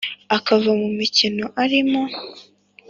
[0.35, 2.01] akava mu mikino arimo,